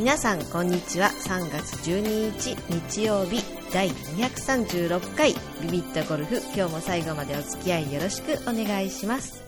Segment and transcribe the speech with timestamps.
[0.00, 1.08] 皆さんこんにちは。
[1.08, 6.36] 3月12日日曜日第236回ビビットゴルフ。
[6.56, 9.42] 今日も最後までお付き合いよろしくお願いします。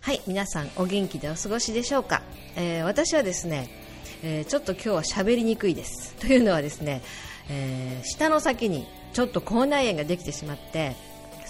[0.00, 2.22] はい皆さんお元気でお過ごしでしょうか、
[2.56, 3.68] えー、私はですね、
[4.22, 6.14] えー、ちょっと今日は喋りにくいです。
[6.14, 7.02] というのはですね、
[7.50, 10.96] えー、下の先にちょっと口内炎ができてしまって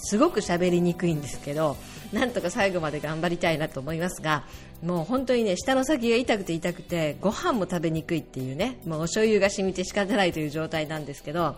[0.07, 1.77] すごく喋りにくいんですけど
[2.13, 4.45] なんとか最後まで頑張りたいなと思いますが
[4.83, 11.57] もう本当にね舌の先が痛くて痛くてご飯も食べにくいっていうねもうお醤油が染みて仕方ないという状態なんですけど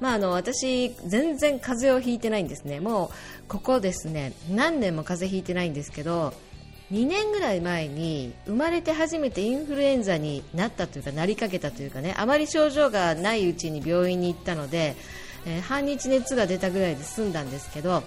[0.00, 3.10] まあ、あの私、全然風邪をひいてないんですね、も
[3.44, 6.32] うここですね何年も風邪ひいてないんですけど
[6.90, 14.96] 2年ぐらい前に生まれて初めてインフルエンザになったというかなりかけたというかねあまり症状がないうちに病院に行ったので
[15.46, 18.02] えー、半日熱が出たぐらいで済んだんですけど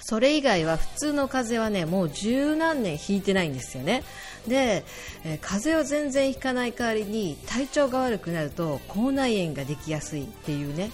[0.00, 4.04] それ以外は普通の風邪はねもう十何年ひいてないんですよね。
[4.46, 4.84] で、
[5.24, 10.90] えー、風邪を全然ひかない代わりに体調が悪くなると口内炎ができやすいっていうね。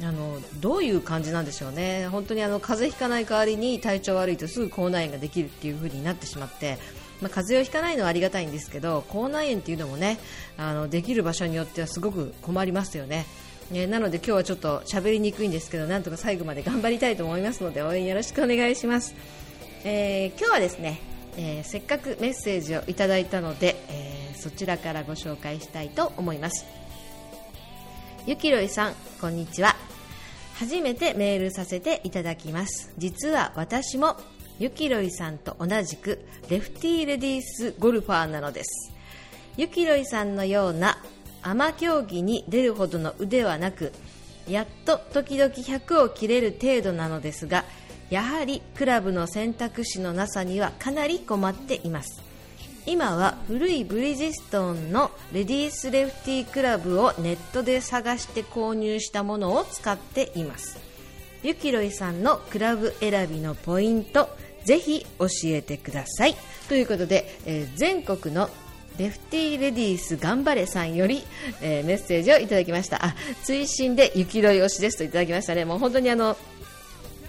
[0.00, 2.06] あのどういう感じなんでしょうね。
[2.08, 6.78] 本当にあの風邪ひかない代わりに体調悪いとすぐ口内炎ができるっていう風になってしまって
[7.20, 10.18] まあ、風邪をひかないのはありがたいんですけど口内炎っていうのもね
[10.56, 13.26] あのできる場所によってはすごく困りますよね。
[13.72, 19.14] えー、なので今日はちょっと喋りにくいんですけどなんとか最後まで頑張りたいと思いますので応援よろしくお願いします、
[19.84, 21.00] えー、今日はですね、
[21.36, 26.64] えー、せっかくメッセージをいただいたので、えそちらからご紹介したいと思います。
[28.26, 29.74] ゆきろいさんこんにちは。
[30.54, 32.92] 初めてメールさせていただきます。
[32.96, 34.16] 実は私も
[34.58, 38.92] ゆきろいさんと同じくレフティーレディースゴルファーなのです。
[39.56, 40.98] ゆきろいさんのような
[41.42, 43.92] アマ競技に出るほどの腕はなく
[44.48, 47.64] やっと時々100を切れる程度なのですが
[48.10, 52.22] やはりクラブの選択肢のなさにはかなり困っています。
[52.86, 60.78] 今は古いブリヂストンのレディースレフティークラブをネットで探して購入したものを使っています。
[61.42, 64.30] ゆきろいさんのクラブ選びのポイント
[64.64, 66.36] ぜひ教えてください。
[66.70, 68.48] ということで、えー、全国の
[68.98, 71.24] レフティーレディース頑張れさんより、
[71.62, 73.04] えー、メッセージをいただきました。
[73.04, 73.14] あ
[73.44, 75.64] 追伸で雪ロイ推しですといただきましたね。
[75.64, 76.36] もう本当にあの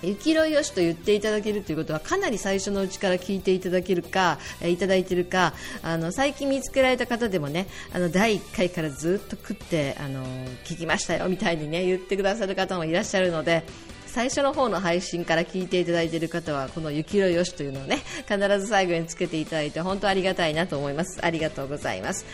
[0.02, 5.53] 雪ロイ推しと言っていただけるということはかなり最初のうちから聞いていただけるか、えー、いただいてるか
[5.84, 10.25] あの最近見つけられた方でもねあの第1回からずっと食ってあの
[10.66, 13.63] 聞きましたよみたいにね言ってくださる方もいらっしゃるので
[14.09, 21.24] 最初の方の配信から聞いていただいている方はこの雪色よしというのをね必ず最後につけていただいて本当ありがたいなと思います。
[21.24, 22.25] ありがとうございます、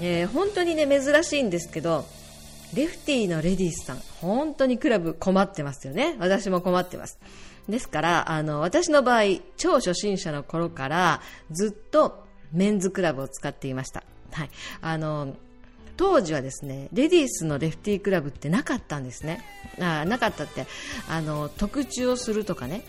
[0.00, 2.06] えー、本当にね珍しいんですけど
[2.74, 6.16] レフティーのレディースさん本当にクラブ困ってますよね。
[6.18, 7.18] 私も困ってます。
[7.68, 9.22] ですからあの私の場合
[9.56, 14.02] 超初心者の頃からずっとメンズクラブを使っていました。
[14.32, 14.50] はい。
[14.80, 15.36] あの
[15.96, 19.44] 当時はですねレディースのレフティークラブってなかったんですね。
[19.80, 20.66] あなかったって
[21.08, 22.84] あの特注をするとかね。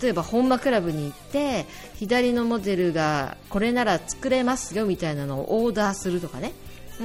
[0.00, 1.66] 例えば本間クラブに行って
[1.96, 6.52] 左のモデルがこれなら作れますよみたいなのをオーダーするとかね。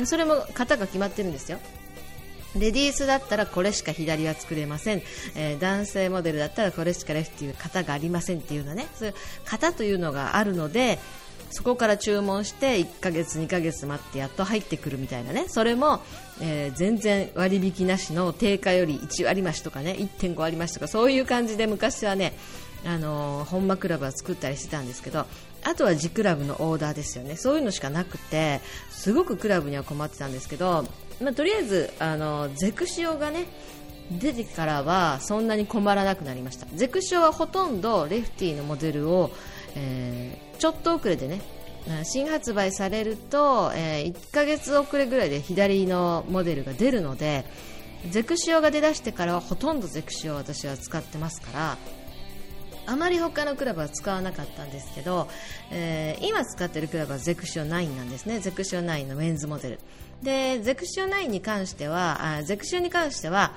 [0.05, 1.59] それも型が決まってるんですよ。
[2.55, 5.03] レディースだったらこれしか左は作れません、
[5.35, 8.87] えー、男性モデルだったらこれしかレフティー型がありませんっていうのね。
[8.95, 10.99] そういう型というのがあるので
[11.51, 15.45] そこから注文して1ヶ月、2ヶ月待ってやっと入ってくるみたいなね。
[15.47, 16.01] それも、
[16.41, 22.33] えー、全然割引なしの定価より1割増しとかね1.5割増しとかそういう感じで昔はね
[22.85, 25.25] あのー、本間クラブは作ったりしてたんですけど
[25.63, 27.35] あとは自クラブのオーダーですよね。
[27.35, 30.85] そういうのしかなくてすごくクラブには困ってたんですけど、
[31.21, 33.45] まあ、とりあえずあのゼクシオがね
[34.11, 36.67] 出てからはそんなに困らなくなりました。
[36.73, 39.31] ゼクシオはほとんどレフティーのモデルを
[39.75, 41.41] えー、ちょっと遅れでね
[42.03, 47.45] 新発売されると、えー、1ヶ月遅れぐらいで左のモデルが出るので
[48.11, 51.77] ゼクシオが出だしてからはほとんどゼクシオを私は使ってますから
[52.89, 55.27] あまり他のクラブは使わなかったんですけど、
[55.69, 58.39] えー、今使ってるクラブはゼクシオ9なんですね。
[58.39, 59.79] ゼクシオ9のメンズモデル。
[60.23, 63.53] でゼクシオ9に関してはあゼクシオに関しては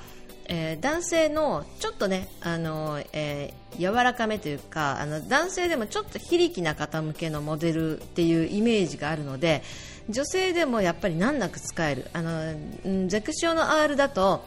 [0.46, 9.62] えー、男性のちょっとね、あのえー、柔らかめというかあの男性でもちょっと非力な方向けのモデルっていうイメージがあるので
[10.08, 12.08] 女性でもやっぱり難なく使える。
[12.12, 14.44] あのゼクシオの R だと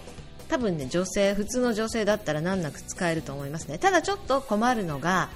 [0.50, 3.78] 多分ね女性普通の女性だったら難なく使えると思いますね。
[3.78, 5.30] ただちょっと困るのが、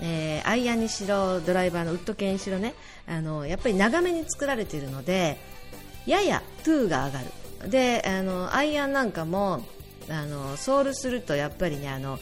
[0.00, 2.74] えー、アイアンにしろドライバーのウッド系にしろね。
[3.06, 5.38] あのやっぱり長めに作られているので
[6.06, 7.70] ややトゥーが上がる。
[7.70, 9.64] であのアイアンなんかも
[10.10, 12.18] あのソールするとやっぱりねあの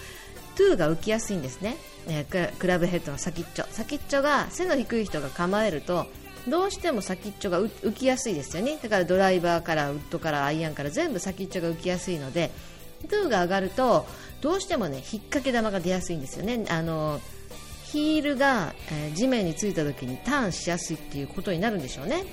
[0.56, 1.76] トゥーが浮きやすいんですね、
[2.08, 3.64] えー、クラブヘッドの先っちょ。
[3.70, 6.06] 先っちょが背の低い人が構えると
[6.48, 8.78] どうしても先っちょが浮きやすいですよね。
[8.82, 12.50] だからドライバーからウッドからアイアンから全部先っちょが浮きやすいので
[13.08, 14.06] トゥーが上がると
[14.40, 16.64] どうしてもね引っ掛け玉が出やすいんですよね。
[16.68, 17.20] あの
[17.84, 22.24] ヒールが、えー、地面についた時にターンしやすいっていうことになるんでしょうね。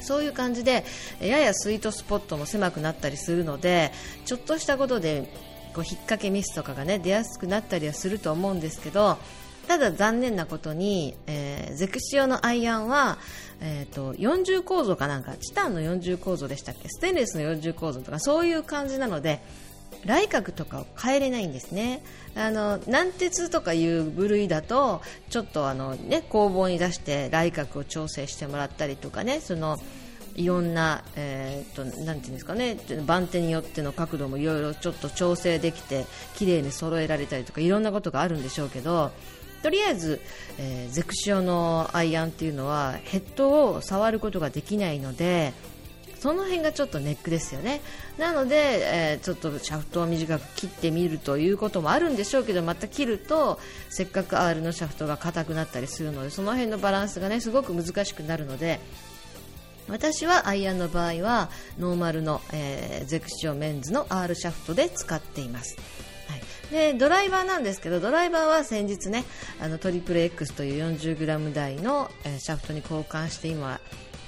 [0.00, 0.84] そういう感じで
[1.20, 3.92] ややスイートスポットも狭くなったりするので
[4.24, 5.32] ちょっとしたことで
[5.74, 9.18] こう引っ掛けミスとかがね出やすくなったりはすると思うんですけど
[9.68, 13.18] ただ残念なことに、えー、ゼクシオのアイアンは、
[13.60, 16.88] えーと、40構造かなんかチタンの40構造でしたっけ？
[16.88, 19.40] ステンレスの40構造とかそういう感じなので
[20.04, 22.02] 来角とかを変えれないんですね。
[22.34, 29.76] あの軟鉄とかいう部類だとちょっとあの、ね、工房に出して来角を調整してもらったりとかねその
[30.34, 36.06] いろんな、えー、となていうんですかね番手によっての角度もいろいろちょっと調整できて
[36.36, 39.10] 綺麗に揃えられたりとかいろんなことがあるんでしょうけど
[39.62, 40.20] とりあえず、
[40.58, 45.52] えー、ゼクシオのアイアンっていうのはヘッドを触ることができないので
[46.22, 47.80] その辺がちょっとネックですよね
[48.16, 53.58] なので、えー、ちょっとシャフトを短く切ってみるということもあるんでしょうけどまた切ると
[53.90, 58.78] せっかく R のシャフトが硬くなったりするのでその辺のバランスがねすごく難しくなるので
[59.88, 65.76] 私はアイアンの場合はノーマルの、えー、ゼクシオメンズの R シャフトで使っています。
[66.28, 69.24] はいでドライバーなんですけどドライバーは先日ね
[69.60, 73.80] あのトリプル X という 40g 台の、えー、シャフトに交換して今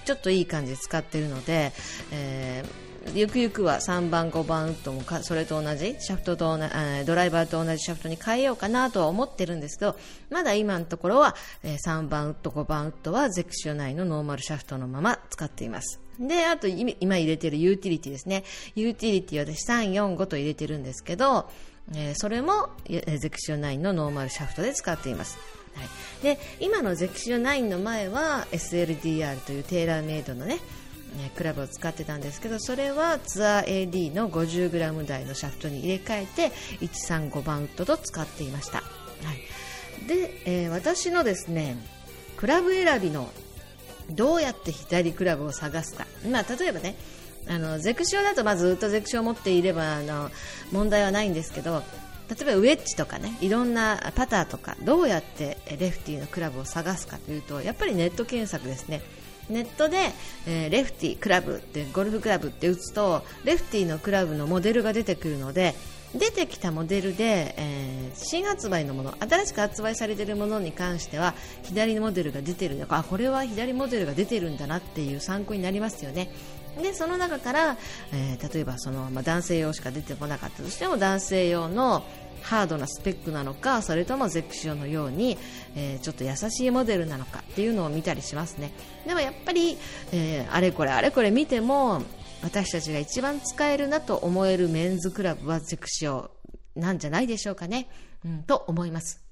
[0.04, 1.72] ちょっといい感じで使ってるので、
[2.12, 6.58] えー、ゆくゆくは3番、5番ウッドもかそれと同じシャフトと
[7.06, 9.96] ドライバーと同じシャフトに変えようかなとは思ってるんですけど
[10.30, 16.00] まだ今のところは、えー、3番ウッド、5番ウッドはゼクシオ内のノーマルシャフトのまま使っています。
[16.18, 18.44] で、あと今入れてるユーティリティですね。
[18.76, 21.50] ユーティリティは私3、4、5と入れてるんですけど、
[21.92, 25.36] えー、それもゼクシオ9のノーマルシャフトで使っています。
[25.75, 30.59] はい、で今のゼクシオ9の前は SLDR というテーラーメイドのね
[31.37, 36.53] クラブを使ってたんですけどそれはツアー AD の 50g 台のシャフトに入れ替えて
[36.84, 38.85] 1、3、5番ウッドと使っていました、は
[40.05, 41.76] い、で、えー、私のですね
[42.37, 43.31] クラブ選びの
[44.11, 46.97] どうやって左クラブを探すか、まあ、例えばね
[47.49, 50.31] あのゼクシオだとまずずっとゼクシオを持っていればあの
[50.73, 51.82] 問題はないんですけど
[52.29, 59.03] 例えばウェッジとかねいろんなパターとかどうやってレフティーのクラブを探すかというとやっぱりネット検索ですね。
[59.50, 59.99] ネットで、
[60.47, 65.75] えー、レフティークラブってゴルフクラブって打つとレフティーのクラブのモデルが出てくるので
[66.15, 76.31] 出てきたモデルで、えー、新発売のもの新しく発売されているものに関しては左モデルが出てるのかあこれは左モデルが出てるんだなっていう参考になりますよね。
[76.82, 77.76] でその中から、
[78.12, 82.05] えー、例えばその、まあ、男性用しか出てこなかったとしても男性用の
[82.43, 85.38] ハードなスペックなのかそれともゼクシオのように、
[85.75, 88.73] えー、ちょっと優しいモデルなのかっていうのを見たりしますね。
[89.06, 89.79] でもやっぱり、
[90.12, 92.03] えー、あれこれあれこれ見ても
[92.43, 96.31] 私たちが一番使えるなと思えるメンズクラブはゼクシオ
[96.76, 97.88] なんじゃないでしょうかね、
[98.25, 99.23] うん、と思います。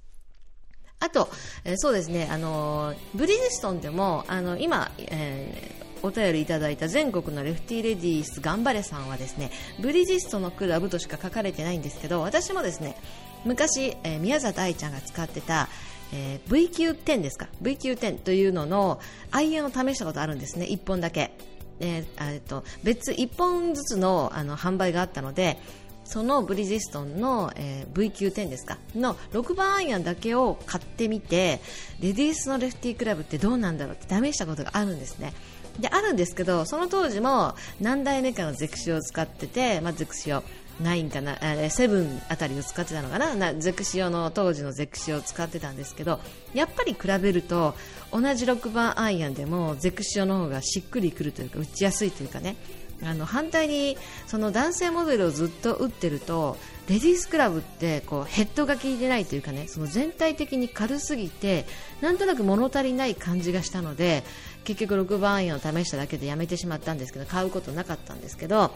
[0.99, 1.29] あと、
[1.65, 12.97] えー、そうですね、あのブリヂストンでもあの今、えーお便りいただいた全国のレフティレディース頑張れさんはですねブリヂストのクラブとしか書かれてないんですけど私もですね
[13.45, 15.69] 昔、えー、宮里愛ちゃんが使ってた、
[16.13, 21.33] えー、VQ10 ですか？VQ10 というののアイアンを試したことあるんですね1本だけ、
[21.81, 25.59] えー、と別1本ずつのあの販売があったので
[26.05, 28.79] そのブリヂストンの、えー、VQ10 ですか？
[28.95, 31.61] の6番アイアンだけを買ってみて
[32.01, 35.33] レディースのレフティークラブってどうなんだろうって試したことがあるんですね。
[35.79, 40.43] であるんですけどその当時も何代目かのゼクシオを使ってて、まあ、ゼクシオ
[40.81, 43.35] 9かな、え7あたりを使ってたのかな？
[43.35, 46.19] なゼクシオの当時のゼクシオを使ってたんですけど
[46.55, 47.75] やっぱり比べると
[48.11, 52.57] 同じ6番アイアンでもゼクシオの方がしっくりくるというか打ちやすいというかね。
[53.05, 56.57] あの反対にその男性モデルをずっと打ってると
[56.89, 61.65] レディースクラブってこうヘッドが効いてないというかねその全体的に軽すぎて
[62.01, 64.23] なんとなく物足りない感じがしたので
[64.65, 68.73] 結局6番アイアンを試しただけでやめてしまったんですけど買うことなかったんですけど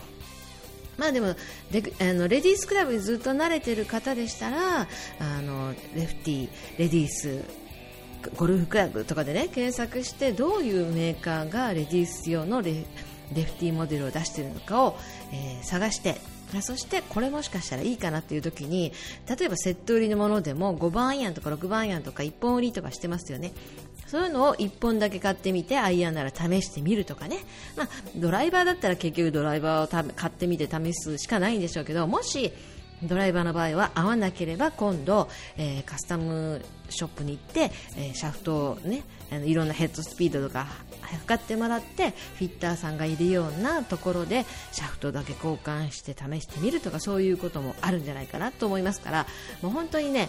[0.98, 1.34] まあでも
[1.70, 4.88] レあのレディースクラブにずっと慣れてる方でしたら
[5.20, 7.44] あのレフティー、レディース
[8.34, 12.84] ゴルフクラブとかでね検索してどういうメーカーがレディース用のレ
[13.34, 14.98] レフティーモデルを出しているのかを、
[15.32, 16.20] えー、探して
[16.60, 18.92] そしてこれもしかしたらいいかなっていう時に
[19.28, 23.52] 例えばセット売りのものでも5番アイアンとか6番アイアンとか1本売りとかしてますよね。
[24.06, 27.38] そういうのを1本だけ買ってみてアイアンなら試してみるとかね、
[27.76, 32.52] まあ、ドライバーだったら結局ドライバーを買ってみて試すしかないんでしょうけどもし
[33.02, 40.66] ドライバーの場合は合わなければ今度、えー、カスタムショップに行って、えー、シャフトをねあのいろんなヘッドスピードとか
[41.02, 49.26] 測ってもらってフィッターさんがいるようなところでシャフトだけ交換して試してみるとかそういうこともあるんじゃないかなと思いますから
[49.62, 50.28] もう本当にね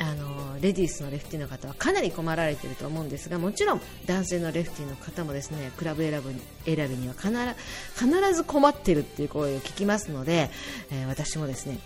[0.00, 10.50] あのレディースのレフティの方はかなり困られていると思うんですがもちろん男性のレフティの方もですねクラブ選ぶ選びには必ず困っているっていう声を聞きますので、
[10.90, 11.78] えー、私もですね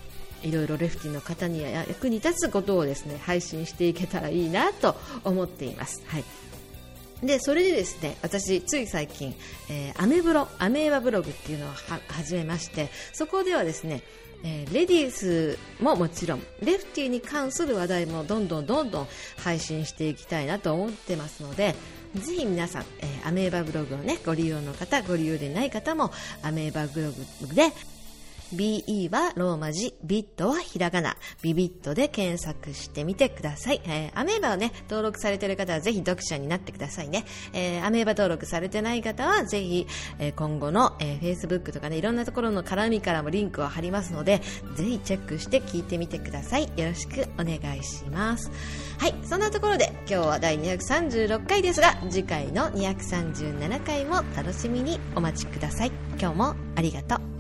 [0.43, 6.03] いろいろレフティの方に役に立つことをですね配信していけたらいいなと思っています。
[6.07, 6.25] はい
[7.23, 9.35] でそれでですね私、つい最近、
[9.69, 11.71] えー、アメブロアメーバブログっていうのを
[12.09, 14.03] 始めましてそこではですね、
[14.45, 21.75] えー、レディースももちろんレフティーに関する話題もどんどんどんどん配信していきたいなと思ってますので
[22.15, 27.11] ぜひ皆さん、えー、アメーバブログをねご利用の方ご利用でない方もアメーバブロ
[27.49, 27.73] グで
[28.55, 33.81] BE はローマ字、ビットはひらがな、ビビットで検索してみてください。
[33.85, 37.25] えー、アメーバをね、登録されてる方はぜひ読者になってくださいね。
[37.53, 39.87] えー、アメーバ登録されてない方はぜひ、
[40.19, 44.41] えー、今後の、えー、Facebook とかね、いろんなところの絡みからもリンクを貼りますので、
[44.77, 46.73] ぜひチェックして聞いてみてください。
[46.77, 48.51] よろしくお願いします。
[48.99, 55.93] はい、そんなところで今日は第236回ですが、次回の237回も楽しみにお待ちください。
[56.19, 57.38] 今日もありがとう。